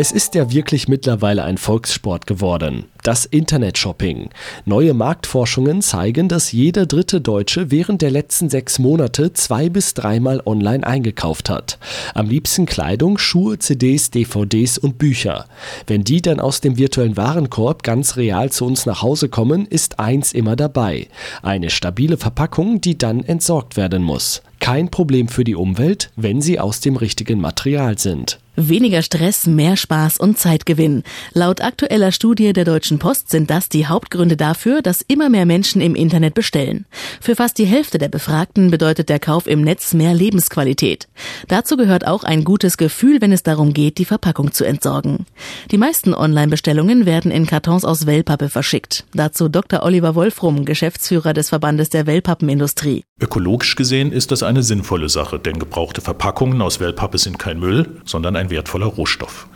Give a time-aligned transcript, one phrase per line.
[0.00, 2.84] Es ist ja wirklich mittlerweile ein Volkssport geworden.
[3.02, 4.30] Das Internet-Shopping.
[4.64, 10.40] Neue Marktforschungen zeigen, dass jeder dritte Deutsche während der letzten sechs Monate zwei bis dreimal
[10.46, 11.80] online eingekauft hat.
[12.14, 15.46] Am liebsten Kleidung, Schuhe, CDs, DVDs und Bücher.
[15.88, 19.98] Wenn die dann aus dem virtuellen Warenkorb ganz real zu uns nach Hause kommen, ist
[19.98, 21.08] eins immer dabei.
[21.42, 24.42] Eine stabile Verpackung, die dann entsorgt werden muss.
[24.60, 28.38] Kein Problem für die Umwelt, wenn sie aus dem richtigen Material sind.
[28.60, 31.04] Weniger Stress, mehr Spaß und Zeitgewinn.
[31.32, 35.80] Laut aktueller Studie der Deutschen Post sind das die Hauptgründe dafür, dass immer mehr Menschen
[35.80, 36.84] im Internet bestellen.
[37.20, 41.06] Für fast die Hälfte der Befragten bedeutet der Kauf im Netz mehr Lebensqualität.
[41.46, 45.26] Dazu gehört auch ein gutes Gefühl, wenn es darum geht, die Verpackung zu entsorgen.
[45.70, 49.04] Die meisten Online-Bestellungen werden in Kartons aus Wellpappe verschickt.
[49.14, 49.84] Dazu Dr.
[49.84, 53.04] Oliver Wolfrum, Geschäftsführer des Verbandes der Wellpappenindustrie.
[53.20, 58.00] Ökologisch gesehen ist das eine sinnvolle Sache, denn gebrauchte Verpackungen aus Wellpappe sind kein Müll,
[58.04, 59.48] sondern ein wertvoller Rohstoff.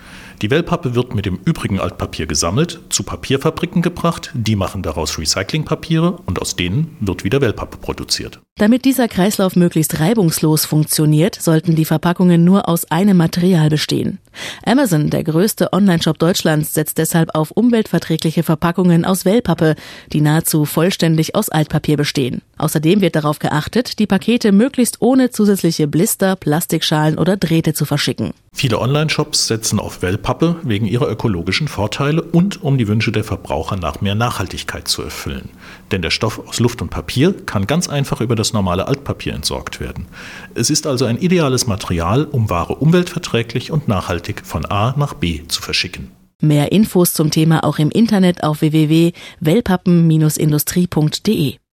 [0.42, 6.18] Die Wellpappe wird mit dem übrigen Altpapier gesammelt, zu Papierfabriken gebracht, die machen daraus Recyclingpapiere
[6.26, 8.40] und aus denen wird wieder Wellpappe produziert.
[8.58, 14.18] Damit dieser Kreislauf möglichst reibungslos funktioniert, sollten die Verpackungen nur aus einem Material bestehen.
[14.64, 19.74] Amazon, der größte Onlineshop Deutschlands, setzt deshalb auf umweltverträgliche Verpackungen aus Wellpappe,
[20.12, 22.42] die nahezu vollständig aus Altpapier bestehen.
[22.58, 28.32] Außerdem wird darauf geachtet, die Pakete möglichst ohne zusätzliche Blister, Plastikschalen oder Drähte zu verschicken.
[28.54, 33.76] Viele Online-Shops setzen auf Wellpappe wegen ihrer ökologischen Vorteile und um die Wünsche der Verbraucher
[33.76, 35.48] nach mehr Nachhaltigkeit zu erfüllen.
[35.90, 39.78] Denn der Stoff aus Luft und Papier kann ganz einfach über das normale Altpapier entsorgt
[39.78, 40.08] werden.
[40.54, 45.42] Es ist also ein ideales Material, um Ware umweltverträglich und nachhaltig von A nach B
[45.46, 46.10] zu verschicken.
[46.40, 51.61] Mehr Infos zum Thema auch im Internet auf www.wellpappen-industrie.de